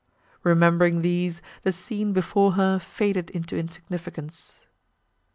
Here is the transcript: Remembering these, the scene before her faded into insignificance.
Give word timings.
Remembering 0.41 1.03
these, 1.03 1.43
the 1.61 1.71
scene 1.71 2.11
before 2.11 2.53
her 2.53 2.79
faded 2.79 3.29
into 3.29 3.55
insignificance. 3.55 4.61